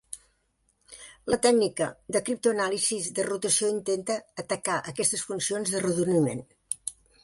La 1.31 1.39
tècnica 1.47 1.91
de 2.17 2.23
criptoanàlisi 2.31 2.99
de 3.21 3.29
rotació 3.31 3.71
intenta 3.77 4.19
atacar 4.47 4.83
aquestes 4.95 5.31
funcions 5.31 5.75
d'arrodoniment. 5.77 6.47